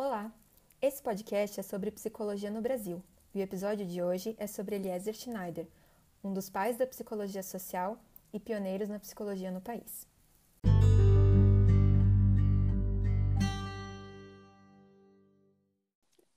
Olá! 0.00 0.32
Esse 0.80 1.02
podcast 1.02 1.58
é 1.58 1.62
sobre 1.64 1.90
psicologia 1.90 2.52
no 2.52 2.62
Brasil 2.62 3.02
e 3.34 3.40
o 3.40 3.42
episódio 3.42 3.84
de 3.84 4.00
hoje 4.00 4.36
é 4.38 4.46
sobre 4.46 4.76
Eliezer 4.76 5.12
Schneider, 5.12 5.66
um 6.22 6.32
dos 6.32 6.48
pais 6.48 6.76
da 6.76 6.86
psicologia 6.86 7.42
social 7.42 7.98
e 8.32 8.38
pioneiros 8.38 8.88
na 8.88 9.00
psicologia 9.00 9.50
no 9.50 9.60
país. 9.60 10.06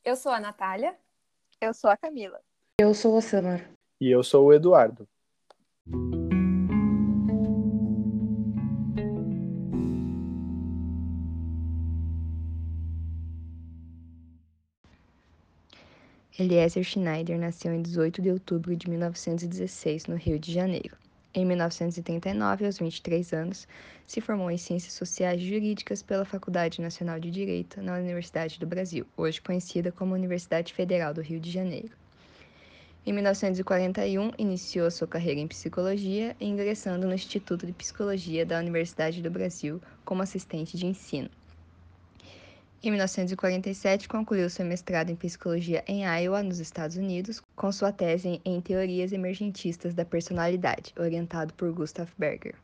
Eu 0.03 0.15
sou 0.15 0.31
a 0.31 0.39
Natália. 0.39 0.97
Eu 1.61 1.71
sou 1.75 1.91
a 1.91 1.95
Camila. 1.95 2.41
Eu 2.79 2.95
sou 2.95 3.15
a 3.15 3.21
Samar. 3.21 3.69
E 3.99 4.09
eu 4.09 4.23
sou 4.23 4.47
o 4.47 4.53
Eduardo. 4.53 5.07
Eliezer 16.39 16.81
Schneider 16.81 17.37
nasceu 17.37 17.73
em 17.73 17.81
18 17.81 18.21
de 18.21 18.31
outubro 18.31 18.73
de 18.73 18.89
1916, 18.89 20.05
no 20.05 20.15
Rio 20.15 20.39
de 20.39 20.53
Janeiro. 20.53 20.95
Em 21.33 21.45
1939, 21.45 22.65
aos 22.65 22.79
23 22.79 23.33
anos, 23.33 23.67
se 24.07 24.21
formou 24.21 24.49
em 24.49 24.57
Ciências 24.57 24.93
Sociais 24.93 25.41
e 25.41 25.45
Jurídicas 25.45 26.01
pela 26.01 26.23
Faculdade 26.23 26.79
Nacional 26.79 27.19
de 27.19 27.29
Direito 27.29 27.81
na 27.81 27.95
Universidade 27.95 28.57
do 28.57 28.65
Brasil, 28.65 29.05
hoje 29.17 29.41
conhecida 29.41 29.91
como 29.91 30.15
Universidade 30.15 30.73
Federal 30.73 31.13
do 31.13 31.21
Rio 31.21 31.39
de 31.39 31.51
Janeiro. 31.51 31.91
Em 33.05 33.11
1941, 33.11 34.31
iniciou 34.37 34.89
sua 34.89 35.07
carreira 35.07 35.41
em 35.41 35.47
psicologia, 35.47 36.33
ingressando 36.39 37.07
no 37.07 37.13
Instituto 37.13 37.65
de 37.65 37.73
Psicologia 37.73 38.45
da 38.45 38.57
Universidade 38.57 39.21
do 39.21 39.29
Brasil 39.29 39.81
como 40.05 40.21
assistente 40.21 40.77
de 40.77 40.85
ensino. 40.85 41.29
Em 42.83 42.89
1947, 42.89 44.09
concluiu 44.09 44.49
seu 44.49 44.65
mestrado 44.65 45.11
em 45.11 45.15
psicologia 45.15 45.83
em 45.87 46.03
Iowa, 46.03 46.41
nos 46.41 46.57
Estados 46.57 46.97
Unidos, 46.97 47.39
com 47.55 47.71
sua 47.71 47.91
tese 47.91 48.41
em 48.43 48.59
Teorias 48.59 49.11
Emergentistas 49.11 49.93
da 49.93 50.03
Personalidade, 50.03 50.91
orientado 50.97 51.53
por 51.53 51.71
Gustav 51.71 52.09
Berger. 52.17 52.55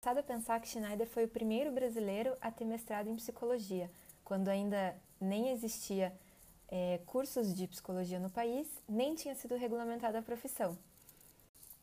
Engraçado 0.00 0.24
pensar 0.24 0.58
que 0.58 0.68
Schneider 0.68 1.06
foi 1.06 1.26
o 1.26 1.28
primeiro 1.28 1.70
brasileiro 1.70 2.34
a 2.40 2.50
ter 2.50 2.64
mestrado 2.64 3.10
em 3.10 3.16
psicologia, 3.16 3.90
quando 4.24 4.48
ainda 4.48 4.96
nem 5.20 5.50
existia 5.50 6.14
é, 6.68 6.98
cursos 7.04 7.54
de 7.54 7.66
psicologia 7.68 8.18
no 8.18 8.30
país, 8.30 8.66
nem 8.88 9.14
tinha 9.14 9.34
sido 9.34 9.54
regulamentada 9.54 10.18
a 10.18 10.22
profissão. 10.22 10.78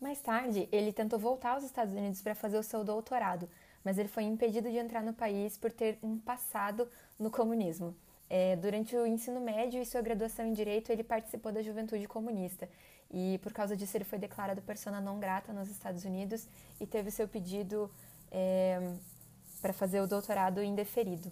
Mais 0.02 0.20
tarde, 0.20 0.68
ele 0.72 0.92
tentou 0.92 1.20
voltar 1.20 1.52
aos 1.52 1.64
Estados 1.64 1.94
Unidos 1.94 2.20
para 2.20 2.34
fazer 2.34 2.58
o 2.58 2.64
seu 2.64 2.84
doutorado, 2.84 3.48
mas 3.84 3.98
ele 3.98 4.08
foi 4.08 4.24
impedido 4.24 4.70
de 4.70 4.78
entrar 4.78 5.04
no 5.04 5.14
país 5.14 5.58
por 5.58 5.72
ter 5.72 6.00
um 6.02 6.18
passado 6.18 6.88
no 7.20 7.30
comunismo. 7.30 7.96
É, 8.30 8.56
durante 8.56 8.96
o 8.96 9.06
ensino 9.06 9.40
médio 9.42 9.82
e 9.82 9.86
sua 9.86 10.02
graduação 10.02 10.46
em 10.46 10.54
Direito, 10.54 10.92
ele 10.92 11.04
participou 11.04 11.52
da 11.52 11.62
Juventude 11.62 12.08
Comunista. 12.08 12.68
E 13.12 13.38
por 13.44 13.54
causa 13.54 13.76
disso, 13.76 13.96
ele 13.96 14.06
foi 14.06 14.18
declarado 14.18 14.62
persona 14.62 15.00
não 15.00 15.20
grata 15.20 15.54
nos 15.54 15.70
Estados 15.70 16.04
Unidos 16.04 16.48
e 16.80 16.88
teve 16.88 17.12
seu 17.12 17.28
pedido 17.28 17.92
é, 18.32 18.96
para 19.62 19.74
fazer 19.74 20.02
o 20.02 20.08
doutorado 20.08 20.64
indeferido. 20.64 21.32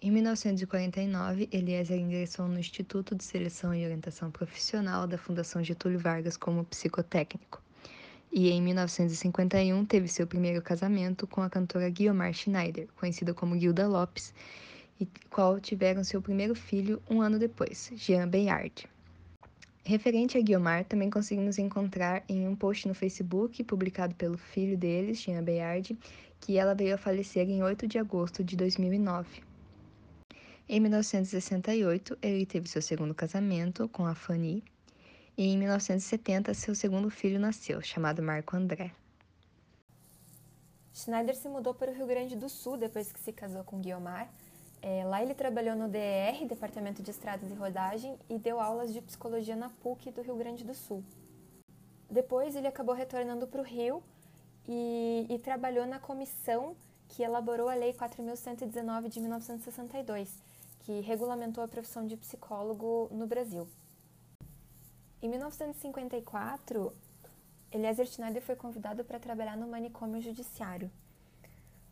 Em 0.00 0.12
1949, 0.12 1.48
Eliezer 1.50 1.98
ingressou 1.98 2.46
no 2.46 2.58
Instituto 2.58 3.16
de 3.16 3.24
Seleção 3.24 3.74
e 3.74 3.84
Orientação 3.84 4.30
Profissional 4.30 5.06
da 5.08 5.18
Fundação 5.18 5.64
Getúlio 5.64 5.98
Vargas 5.98 6.36
como 6.36 6.64
psicotécnico 6.64 7.60
e 8.32 8.50
em 8.50 8.60
1951 8.62 9.84
teve 9.84 10.08
seu 10.08 10.26
primeiro 10.26 10.60
casamento 10.62 11.26
com 11.26 11.40
a 11.40 11.50
cantora 11.50 11.88
Guiomar 11.88 12.32
Schneider, 12.32 12.88
conhecida 12.96 13.32
como 13.32 13.58
Gilda 13.58 13.88
Lopes, 13.88 14.34
e 15.00 15.06
qual 15.30 15.60
tiveram 15.60 16.04
seu 16.04 16.20
primeiro 16.20 16.54
filho 16.54 17.02
um 17.08 17.20
ano 17.22 17.38
depois, 17.38 17.90
Jean 17.94 18.28
Bayard. 18.28 18.88
Referente 19.84 20.36
a 20.36 20.40
Guiomar, 20.42 20.84
também 20.84 21.08
conseguimos 21.08 21.58
encontrar 21.58 22.22
em 22.28 22.46
um 22.46 22.54
post 22.54 22.86
no 22.86 22.94
Facebook 22.94 23.64
publicado 23.64 24.14
pelo 24.14 24.36
filho 24.36 24.76
deles, 24.76 25.22
Jean 25.22 25.42
Bayard, 25.42 25.98
que 26.40 26.58
ela 26.58 26.74
veio 26.74 26.94
a 26.94 26.98
falecer 26.98 27.48
em 27.48 27.62
8 27.62 27.86
de 27.86 27.98
agosto 27.98 28.44
de 28.44 28.56
2009. 28.56 29.42
Em 30.68 30.80
1968, 30.80 32.18
ele 32.20 32.44
teve 32.44 32.68
seu 32.68 32.82
segundo 32.82 33.14
casamento 33.14 33.88
com 33.88 34.04
a 34.04 34.14
Fanny, 34.14 34.62
e 35.38 35.46
em 35.46 35.56
1970 35.56 36.52
seu 36.52 36.74
segundo 36.74 37.08
filho 37.08 37.38
nasceu, 37.38 37.80
chamado 37.80 38.20
Marco 38.20 38.56
André. 38.56 38.90
Schneider 40.92 41.36
se 41.36 41.48
mudou 41.48 41.72
para 41.72 41.92
o 41.92 41.94
Rio 41.94 42.08
Grande 42.08 42.34
do 42.34 42.48
Sul 42.48 42.76
depois 42.76 43.12
que 43.12 43.20
se 43.20 43.32
casou 43.32 43.62
com 43.62 43.80
Guiomar. 43.80 44.28
É, 44.82 45.04
lá 45.04 45.22
ele 45.22 45.34
trabalhou 45.34 45.76
no 45.76 45.88
DR, 45.88 46.44
Departamento 46.48 47.04
de 47.04 47.12
Estradas 47.12 47.52
e 47.52 47.54
Rodagem, 47.54 48.18
e 48.28 48.36
deu 48.36 48.58
aulas 48.58 48.92
de 48.92 49.00
psicologia 49.00 49.54
na 49.54 49.70
PUC 49.70 50.10
do 50.10 50.22
Rio 50.22 50.34
Grande 50.34 50.64
do 50.64 50.74
Sul. 50.74 51.04
Depois 52.10 52.56
ele 52.56 52.66
acabou 52.66 52.94
retornando 52.94 53.46
para 53.46 53.60
o 53.60 53.64
Rio 53.64 54.02
e, 54.66 55.24
e 55.30 55.38
trabalhou 55.38 55.86
na 55.86 56.00
comissão 56.00 56.74
que 57.08 57.22
elaborou 57.22 57.68
a 57.68 57.74
Lei 57.74 57.92
4.119 57.92 59.08
de 59.08 59.20
1962, 59.20 60.42
que 60.80 61.00
regulamentou 61.00 61.62
a 61.62 61.68
profissão 61.68 62.04
de 62.04 62.16
psicólogo 62.16 63.08
no 63.12 63.26
Brasil. 63.26 63.68
Em 65.20 65.28
1954, 65.28 66.92
Eliezer 67.72 68.06
Schneider 68.06 68.40
foi 68.40 68.54
convidado 68.54 69.04
para 69.04 69.18
trabalhar 69.18 69.56
no 69.56 69.66
manicômio 69.66 70.20
judiciário. 70.20 70.88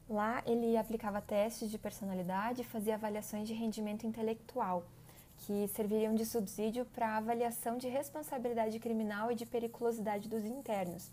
Lá, 0.09 0.45
ele 0.47 0.77
aplicava 0.77 1.21
testes 1.21 1.69
de 1.69 1.77
personalidade 1.77 2.61
e 2.61 2.65
fazia 2.65 2.95
avaliações 2.95 3.49
de 3.49 3.53
rendimento 3.53 4.07
intelectual, 4.07 4.85
que 5.39 5.67
serviriam 5.75 6.15
de 6.15 6.25
subsídio 6.25 6.85
para 6.85 7.09
a 7.09 7.17
avaliação 7.17 7.77
de 7.77 7.89
responsabilidade 7.89 8.79
criminal 8.79 9.33
e 9.33 9.35
de 9.35 9.45
periculosidade 9.45 10.29
dos 10.29 10.45
internos. 10.45 11.11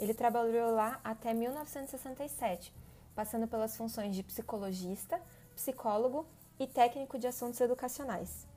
Ele 0.00 0.14
trabalhou 0.14 0.74
lá 0.74 1.00
até 1.04 1.32
1967, 1.32 2.72
passando 3.14 3.46
pelas 3.46 3.76
funções 3.76 4.16
de 4.16 4.24
psicologista, 4.24 5.22
psicólogo 5.54 6.26
e 6.58 6.66
técnico 6.66 7.20
de 7.20 7.28
assuntos 7.28 7.60
educacionais. 7.60 8.50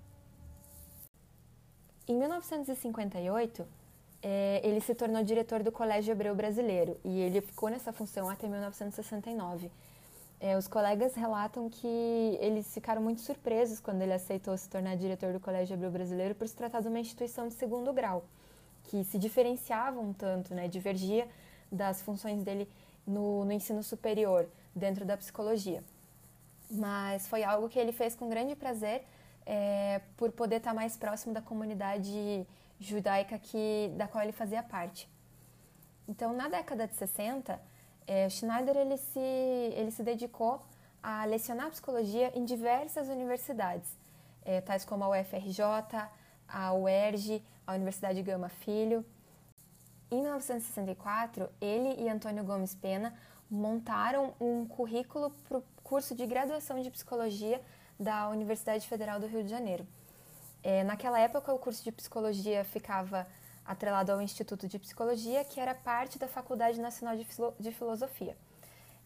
Em 2.08 2.16
1958, 2.16 3.66
é, 4.22 4.62
ele 4.64 4.80
se 4.80 4.94
tornou 4.94 5.24
diretor 5.24 5.64
do 5.64 5.72
Colégio 5.72 6.12
Hebreu 6.12 6.36
Brasileiro 6.36 7.00
e 7.04 7.20
ele 7.20 7.42
ficou 7.42 7.70
nessa 7.70 7.92
função 7.92 8.30
até 8.30 8.48
1969. 8.48 9.72
É, 10.40 10.56
os 10.56 10.68
colegas 10.68 11.16
relatam 11.16 11.68
que 11.68 11.88
eles 12.40 12.72
ficaram 12.72 13.02
muito 13.02 13.22
surpresos 13.22 13.80
quando 13.80 14.04
ele 14.04 14.14
aceitou 14.14 14.56
se 14.56 14.70
tornar 14.70 14.96
diretor 14.98 15.34
do 15.34 15.40
Colégio 15.40 15.74
Hebreu 15.74 15.90
Brasileiro 15.90 16.36
por 16.36 16.48
se 16.48 16.56
tratar 16.56 16.82
de 16.82 16.88
uma 16.88 17.00
instituição 17.00 17.48
de 17.48 17.56
segundo 17.56 17.92
grau, 17.92 18.24
que 18.84 19.04
se 19.06 19.18
diferenciava 19.18 20.00
um 20.00 20.14
tanto, 20.14 20.54
né, 20.54 20.68
divergia 20.68 21.28
das 21.72 22.04
funções 22.04 22.44
dele 22.44 22.70
no, 23.08 23.46
no 23.46 23.52
ensino 23.52 23.82
superior, 23.82 24.48
dentro 24.76 25.06
da 25.06 25.18
psicologia. 25.18 25.84
Mas 26.70 27.28
foi 27.28 27.44
algo 27.44 27.68
que 27.68 27.80
ele 27.80 27.92
fez 27.92 28.16
com 28.16 28.30
grande 28.30 28.56
prazer 28.56 29.04
é, 29.46 30.02
por 30.18 30.32
poder 30.32 30.58
estar 30.58 30.74
mais 30.74 30.98
próximo 30.98 31.34
da 31.34 31.42
comunidade 31.42 32.46
judaica 32.80 33.38
que, 33.38 33.92
da 33.96 34.08
qual 34.08 34.24
ele 34.24 34.32
fazia 34.32 34.64
parte. 34.64 35.10
Então, 36.08 36.34
na 36.34 36.48
década 36.48 36.88
de 36.88 36.96
60, 36.96 37.60
é, 38.08 38.30
Schneider 38.30 38.76
ele 38.76 38.98
se, 38.98 39.20
ele 39.20 39.92
se 39.92 40.04
dedicou 40.04 40.62
a 41.02 41.26
lecionar 41.26 41.70
psicologia 41.70 42.32
em 42.38 42.46
diversas 42.46 43.10
universidades, 43.10 43.90
é, 44.44 44.62
tais 44.62 44.86
como 44.86 45.04
a 45.04 45.10
UFRJ, 45.10 45.62
a 46.48 46.74
UERJ, 46.74 47.44
a 47.66 47.74
Universidade 47.74 48.22
Gama 48.22 48.50
Filho. 48.50 49.06
Em 50.12 50.22
1964, 50.22 51.50
ele 51.60 52.02
e 52.02 52.10
Antônio 52.10 52.44
Gomes 52.44 52.76
Pena 52.76 53.14
montaram 53.50 54.34
um 54.40 54.66
currículo 54.66 55.32
para 55.48 55.58
o 55.58 55.64
curso 55.84 56.16
de 56.16 56.26
graduação 56.26 56.82
de 56.82 56.90
psicologia 56.90 57.62
da 58.00 58.30
Universidade 58.30 58.88
Federal 58.88 59.20
do 59.20 59.28
Rio 59.28 59.44
de 59.44 59.50
Janeiro. 59.50 59.86
É, 60.64 60.84
naquela 60.84 61.20
época, 61.20 61.54
o 61.54 61.60
curso 61.60 61.84
de 61.84 61.92
psicologia 61.92 62.64
ficava 62.66 63.28
atrelado 63.66 64.12
ao 64.12 64.22
Instituto 64.22 64.68
de 64.68 64.78
Psicologia, 64.78 65.44
que 65.44 65.60
era 65.60 65.74
parte 65.74 66.20
da 66.20 66.28
Faculdade 66.28 66.80
Nacional 66.80 67.16
de, 67.16 67.24
Filo 67.26 67.54
de 67.60 67.72
Filosofia. 67.72 68.36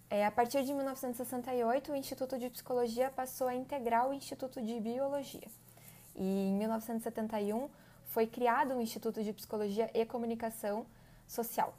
É, 0.09 0.25
a 0.25 0.31
partir 0.31 0.63
de 0.63 0.73
1968, 0.73 1.91
o 1.91 1.95
Instituto 1.95 2.37
de 2.37 2.49
Psicologia 2.49 3.11
passou 3.11 3.47
a 3.47 3.55
integrar 3.55 4.09
o 4.09 4.13
Instituto 4.13 4.61
de 4.61 4.79
Biologia. 4.79 5.47
E 6.15 6.49
em 6.49 6.53
1971 6.55 7.69
foi 8.07 8.25
criado 8.25 8.75
o 8.75 8.81
Instituto 8.81 9.23
de 9.23 9.31
Psicologia 9.31 9.89
e 9.93 10.05
Comunicação 10.05 10.85
Social. 11.27 11.73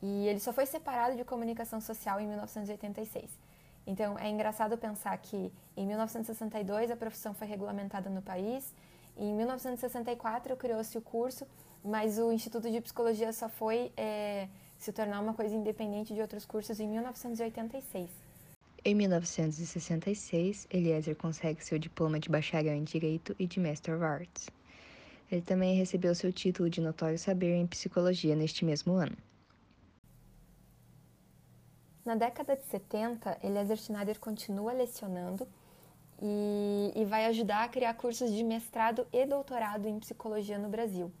E 0.00 0.28
ele 0.28 0.38
só 0.38 0.52
foi 0.52 0.64
separado 0.66 1.16
de 1.16 1.24
comunicação 1.24 1.80
social 1.80 2.20
em 2.20 2.26
1986. 2.28 3.45
Então, 3.86 4.18
é 4.18 4.28
engraçado 4.28 4.76
pensar 4.76 5.16
que 5.18 5.52
em 5.76 5.86
1962 5.86 6.90
a 6.90 6.96
profissão 6.96 7.32
foi 7.32 7.46
regulamentada 7.46 8.10
no 8.10 8.20
país, 8.20 8.74
em 9.16 9.32
1964 9.32 10.56
criou-se 10.56 10.98
o 10.98 11.00
curso, 11.00 11.46
mas 11.84 12.18
o 12.18 12.32
Instituto 12.32 12.70
de 12.70 12.80
Psicologia 12.80 13.32
só 13.32 13.48
foi 13.48 13.92
é, 13.96 14.48
se 14.78 14.92
tornar 14.92 15.20
uma 15.20 15.32
coisa 15.32 15.54
independente 15.54 16.12
de 16.12 16.20
outros 16.20 16.44
cursos 16.44 16.80
em 16.80 16.88
1986. 16.88 18.10
Em 18.84 18.94
1966, 18.94 20.66
Eliezer 20.70 21.16
consegue 21.16 21.64
seu 21.64 21.78
diploma 21.78 22.20
de 22.20 22.28
bacharel 22.28 22.74
em 22.74 22.84
Direito 22.84 23.34
e 23.38 23.46
de 23.46 23.58
Master 23.58 23.96
of 23.96 24.04
Arts. 24.04 24.48
Ele 25.30 25.42
também 25.42 25.74
recebeu 25.76 26.14
seu 26.14 26.32
título 26.32 26.70
de 26.70 26.80
notório 26.80 27.18
saber 27.18 27.54
em 27.54 27.66
psicologia 27.66 28.36
neste 28.36 28.64
mesmo 28.64 28.92
ano. 28.94 29.16
Na 32.06 32.14
década 32.14 32.54
de 32.54 32.64
70, 32.66 33.36
Eliezer 33.42 33.76
Schneider 33.76 34.20
continua 34.20 34.72
lecionando 34.72 35.44
e, 36.22 36.92
e 36.94 37.04
vai 37.04 37.26
ajudar 37.26 37.64
a 37.64 37.68
criar 37.68 37.94
cursos 37.94 38.30
de 38.30 38.44
mestrado 38.44 39.04
e 39.12 39.26
doutorado 39.26 39.88
em 39.88 39.98
psicologia 39.98 40.56
no 40.56 40.68
Brasil. 40.68 41.12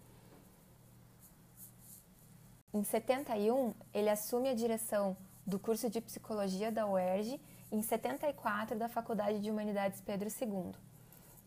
Em 2.72 2.84
71, 2.84 3.74
ele 3.92 4.08
assume 4.08 4.48
a 4.48 4.54
direção 4.54 5.16
do 5.44 5.58
curso 5.58 5.90
de 5.90 6.00
psicologia 6.00 6.70
da 6.70 6.86
UERJ 6.86 7.40
em 7.72 7.82
74 7.82 8.78
da 8.78 8.88
Faculdade 8.88 9.40
de 9.40 9.50
Humanidades 9.50 10.00
Pedro 10.00 10.28
II. 10.40 10.72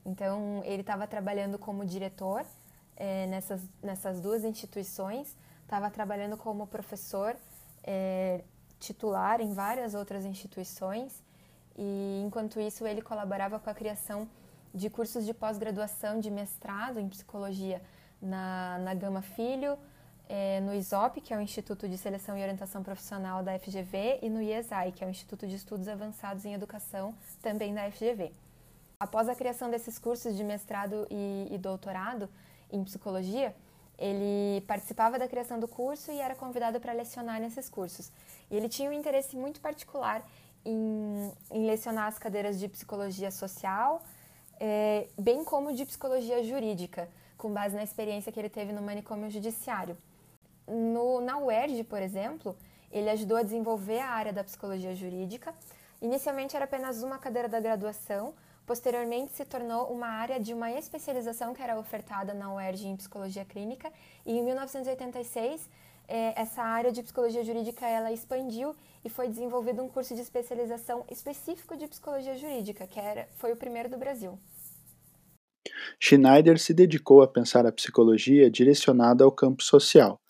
Então, 0.06 0.62
ele 0.65 0.81
estava 0.81 1.07
trabalhando 1.07 1.57
como 1.57 1.85
diretor 1.85 2.45
é, 2.97 3.25
nessas, 3.27 3.62
nessas 3.81 4.19
duas 4.19 4.44
instituições, 4.44 5.33
estava 5.62 5.89
trabalhando 5.89 6.35
como 6.35 6.68
professor 6.68 7.38
é, 7.83 8.44
titular 8.79 9.41
em 9.41 9.53
várias 9.53 9.93
outras 9.93 10.25
instituições, 10.25 11.23
e 11.77 12.21
enquanto 12.25 12.59
isso, 12.59 12.85
ele 12.85 13.01
colaborava 13.01 13.59
com 13.59 13.69
a 13.69 13.73
criação 13.73 14.27
de 14.73 14.89
cursos 14.89 15.25
de 15.25 15.33
pós-graduação 15.33 16.19
de 16.19 16.29
mestrado 16.29 16.99
em 16.99 17.07
psicologia 17.07 17.81
na, 18.21 18.77
na 18.79 18.93
Gama 18.93 19.21
Filho, 19.21 19.77
é, 20.27 20.59
no 20.59 20.73
ISOP, 20.73 21.21
que 21.21 21.33
é 21.33 21.37
o 21.37 21.41
Instituto 21.41 21.89
de 21.89 21.97
Seleção 21.97 22.37
e 22.37 22.41
Orientação 22.41 22.83
Profissional 22.83 23.41
da 23.41 23.57
FGV, 23.57 24.19
e 24.21 24.29
no 24.29 24.41
IESAI, 24.41 24.91
que 24.91 25.03
é 25.03 25.07
o 25.07 25.09
Instituto 25.09 25.47
de 25.47 25.55
Estudos 25.55 25.87
Avançados 25.87 26.45
em 26.45 26.53
Educação, 26.53 27.15
também 27.41 27.73
da 27.73 27.89
FGV. 27.89 28.31
Após 28.99 29.27
a 29.27 29.35
criação 29.35 29.71
desses 29.71 29.97
cursos 29.97 30.35
de 30.35 30.43
mestrado 30.43 31.07
e, 31.09 31.47
e 31.49 31.57
doutorado 31.57 32.29
em 32.71 32.83
psicologia, 32.83 33.55
ele 33.99 34.61
participava 34.61 35.19
da 35.19 35.27
criação 35.27 35.59
do 35.59 35.67
curso 35.67 36.11
e 36.11 36.19
era 36.19 36.33
convidado 36.33 36.79
para 36.79 36.93
lecionar 36.93 37.39
nesses 37.39 37.69
cursos. 37.69 38.11
E 38.49 38.55
ele 38.55 38.69
tinha 38.69 38.89
um 38.89 38.93
interesse 38.93 39.35
muito 39.35 39.59
particular 39.59 40.25
em, 40.65 41.31
em 41.51 41.65
lecionar 41.65 42.07
as 42.07 42.17
cadeiras 42.17 42.57
de 42.57 42.67
psicologia 42.69 43.29
social, 43.29 44.01
é, 44.59 45.07
bem 45.17 45.43
como 45.43 45.73
de 45.73 45.85
psicologia 45.85 46.41
jurídica, 46.43 47.09
com 47.37 47.51
base 47.51 47.75
na 47.75 47.83
experiência 47.83 48.31
que 48.31 48.39
ele 48.39 48.49
teve 48.49 48.71
no 48.71 48.81
manicômio 48.81 49.29
judiciário. 49.29 49.97
No, 50.65 51.19
na 51.19 51.37
UERJ, 51.37 51.83
por 51.83 52.01
exemplo, 52.01 52.55
ele 52.91 53.09
ajudou 53.09 53.37
a 53.37 53.43
desenvolver 53.43 53.99
a 53.99 54.09
área 54.09 54.31
da 54.31 54.43
psicologia 54.43 54.95
jurídica. 54.95 55.53
Inicialmente 56.01 56.55
era 56.55 56.65
apenas 56.65 57.03
uma 57.03 57.17
cadeira 57.17 57.49
da 57.49 57.59
graduação, 57.59 58.33
posteriormente 58.69 59.31
se 59.31 59.44
tornou 59.45 59.92
uma 59.92 60.06
área 60.06 60.39
de 60.39 60.54
uma 60.54 60.69
especialização 60.71 61.56
que 61.56 61.62
era 61.63 61.80
ofertada 61.80 62.36
na 62.36 62.54
UERJ 62.54 62.86
em 62.86 62.95
psicologia 62.95 63.44
clínica, 63.44 63.92
e 64.24 64.31
em 64.38 64.44
1986 64.44 65.68
eh, 66.07 66.33
essa 66.39 66.62
área 66.62 66.92
de 66.92 67.01
psicologia 67.01 67.44
jurídica 67.44 67.88
ela 67.88 68.12
expandiu 68.12 68.75
e 69.04 69.10
foi 69.10 69.27
desenvolvido 69.27 69.81
um 69.81 69.89
curso 69.89 70.13
de 70.13 70.21
especialização 70.21 71.04
específico 71.10 71.75
de 71.75 71.88
psicologia 71.88 72.38
jurídica, 72.38 72.86
que 72.86 73.00
era, 73.00 73.27
foi 73.38 73.51
o 73.51 73.56
primeiro 73.56 73.89
do 73.89 73.98
Brasil. 73.98 74.38
Schneider 76.00 76.60
se 76.60 76.71
dedicou 76.71 77.24
a 77.24 77.27
pensar 77.27 77.66
a 77.66 77.71
psicologia 77.71 78.51
direcionada 78.51 79.24
ao 79.24 79.31
campo 79.31 79.63
social, 79.63 80.21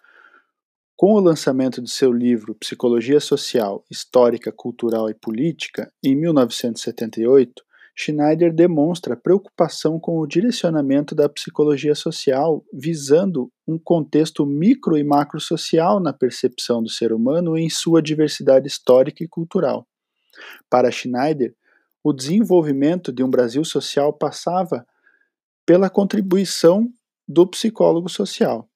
com 0.96 1.12
o 1.12 1.20
lançamento 1.20 1.82
de 1.82 1.92
seu 1.92 2.14
livro 2.14 2.56
Psicologia 2.56 3.20
Social, 3.20 3.84
Histórica, 3.92 4.50
Cultural 4.50 5.10
e 5.10 5.14
Política, 5.14 5.92
em 6.02 6.16
1978, 6.16 7.68
Schneider 8.02 8.54
demonstra 8.54 9.18
preocupação 9.18 10.00
com 10.00 10.20
o 10.20 10.26
direcionamento 10.26 11.14
da 11.14 11.28
psicologia 11.28 11.94
social, 11.94 12.64
visando 12.72 13.52
um 13.68 13.78
contexto 13.78 14.46
micro 14.46 14.98
e 14.98 15.04
macrosocial 15.04 16.00
na 16.00 16.14
percepção 16.14 16.82
do 16.82 16.90
ser 16.90 17.12
humano 17.12 17.58
em 17.58 17.70
sua 17.70 18.02
diversidade 18.02 18.70
histórica 18.70 19.22
e 19.22 19.28
cultural. 19.28 19.86
Para 20.70 20.90
Schneider, 20.90 21.54
o 22.02 22.14
desenvolvimento 22.14 23.12
de 23.12 23.22
um 23.22 23.30
Brasil 23.30 23.66
social 23.66 24.14
passava 24.14 24.88
pela 25.66 25.90
contribuição 25.90 26.88
do 27.28 27.46
psicólogo 27.46 28.08
social. 28.08 28.70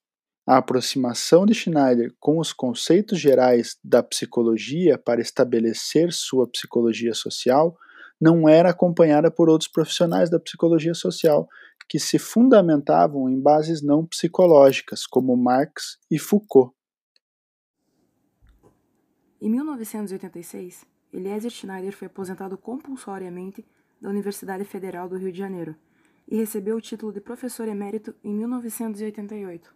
A 0.46 0.58
aproximação 0.58 1.46
de 1.46 1.54
Schneider 1.54 2.14
com 2.20 2.40
os 2.40 2.52
conceitos 2.52 3.18
gerais 3.22 3.78
da 3.82 4.04
psicologia 4.04 4.98
para 4.98 5.22
estabelecer 5.22 6.12
sua 6.12 6.46
psicologia 6.46 7.14
social 7.14 7.78
não 8.20 8.48
era 8.48 8.70
acompanhada 8.70 9.30
por 9.30 9.50
outros 9.50 9.70
profissionais 9.70 10.30
da 10.30 10.40
psicologia 10.40 10.94
social 10.94 11.48
que 11.88 12.00
se 12.00 12.18
fundamentavam 12.18 13.30
em 13.30 13.40
bases 13.40 13.82
não 13.82 14.06
psicológicas, 14.06 15.06
como 15.06 15.36
Marx 15.36 15.98
e 16.10 16.18
Foucault. 16.18 16.74
Em 19.42 19.50
1986, 19.50 20.86
Eliezer 21.12 21.52
Schneider 21.52 21.92
foi 21.92 22.08
aposentado 22.08 22.58
compulsoriamente 22.58 23.66
da 24.02 24.10
Universidade 24.10 24.64
Federal 24.64 25.10
do 25.10 25.18
Rio 25.18 25.32
de 25.32 25.38
Janeiro 25.38 25.76
e 26.28 26.38
recebeu 26.38 26.78
o 26.78 26.82
título 26.82 27.12
de 27.12 27.20
professor 27.20 27.68
emérito 27.68 28.16
em 28.24 28.34
1988. 28.34 29.74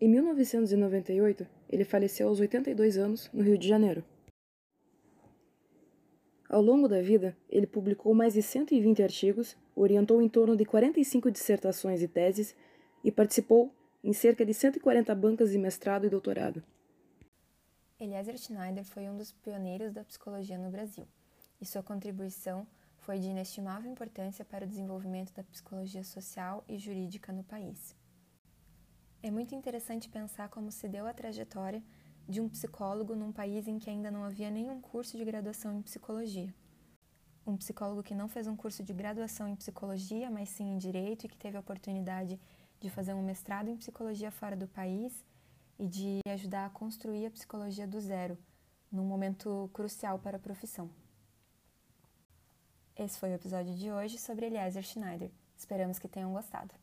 Em 0.00 0.08
1998, 0.08 1.46
ele 1.68 1.84
faleceu 1.84 2.28
aos 2.28 2.40
82 2.40 2.96
anos 2.96 3.30
no 3.32 3.42
Rio 3.42 3.58
de 3.58 3.68
Janeiro. 3.68 4.04
Ao 6.50 6.60
longo 6.60 6.88
da 6.88 7.00
vida, 7.00 7.36
ele 7.48 7.64
publicou 7.64 8.12
mais 8.12 8.34
de 8.34 8.42
120 8.42 9.04
artigos, 9.04 9.56
orientou 9.72 10.20
em 10.20 10.28
torno 10.28 10.56
de 10.56 10.64
45 10.64 11.30
dissertações 11.30 12.02
e 12.02 12.08
teses 12.08 12.56
e 13.04 13.12
participou 13.12 13.72
em 14.02 14.12
cerca 14.12 14.44
de 14.44 14.52
140 14.52 15.14
bancas 15.14 15.52
de 15.52 15.58
mestrado 15.58 16.06
e 16.06 16.10
doutorado. 16.10 16.60
Eliezer 18.00 18.36
Schneider 18.36 18.84
foi 18.84 19.08
um 19.08 19.16
dos 19.16 19.30
pioneiros 19.30 19.92
da 19.92 20.02
psicologia 20.02 20.58
no 20.58 20.72
Brasil, 20.72 21.06
e 21.60 21.64
sua 21.64 21.84
contribuição 21.84 22.66
foi 22.96 23.20
de 23.20 23.28
inestimável 23.28 23.88
importância 23.88 24.44
para 24.44 24.64
o 24.64 24.68
desenvolvimento 24.68 25.32
da 25.32 25.44
psicologia 25.44 26.02
social 26.02 26.64
e 26.68 26.76
jurídica 26.76 27.32
no 27.32 27.44
país. 27.44 27.94
É 29.22 29.30
muito 29.30 29.54
interessante 29.54 30.08
pensar 30.08 30.48
como 30.48 30.72
se 30.72 30.88
deu 30.88 31.06
a 31.06 31.14
trajetória 31.14 31.80
de 32.30 32.40
um 32.40 32.48
psicólogo 32.48 33.16
num 33.16 33.32
país 33.32 33.66
em 33.66 33.78
que 33.78 33.90
ainda 33.90 34.10
não 34.10 34.24
havia 34.24 34.48
nenhum 34.50 34.80
curso 34.80 35.18
de 35.18 35.24
graduação 35.24 35.76
em 35.76 35.82
psicologia. 35.82 36.54
Um 37.44 37.56
psicólogo 37.56 38.02
que 38.04 38.14
não 38.14 38.28
fez 38.28 38.46
um 38.46 38.54
curso 38.54 38.84
de 38.84 38.92
graduação 38.92 39.48
em 39.48 39.56
psicologia, 39.56 40.30
mas 40.30 40.48
sim 40.48 40.72
em 40.72 40.78
direito 40.78 41.26
e 41.26 41.28
que 41.28 41.36
teve 41.36 41.56
a 41.56 41.60
oportunidade 41.60 42.38
de 42.78 42.88
fazer 42.88 43.14
um 43.14 43.22
mestrado 43.22 43.68
em 43.68 43.76
psicologia 43.76 44.30
fora 44.30 44.56
do 44.56 44.68
país 44.68 45.24
e 45.78 45.86
de 45.86 46.20
ajudar 46.28 46.66
a 46.66 46.70
construir 46.70 47.26
a 47.26 47.30
psicologia 47.30 47.86
do 47.86 48.00
zero, 48.00 48.38
num 48.92 49.04
momento 49.04 49.68
crucial 49.72 50.18
para 50.18 50.36
a 50.36 50.40
profissão. 50.40 50.88
Esse 52.96 53.18
foi 53.18 53.30
o 53.30 53.34
episódio 53.34 53.74
de 53.74 53.90
hoje 53.90 54.18
sobre 54.18 54.46
Eliezer 54.46 54.84
Schneider. 54.84 55.30
Esperamos 55.56 55.98
que 55.98 56.06
tenham 56.06 56.32
gostado. 56.32 56.74